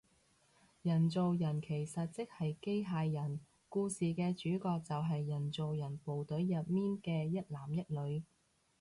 [0.81, 8.23] 人造人其實即係機械人，故事嘅主角就係人造人部隊入面嘅一男一女